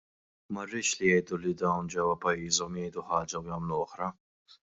[0.53, 4.11] Ma rridx li jgħidu li dawn ġewwa pajjiżhom jgħidu ħaġa u jagħmlu oħra!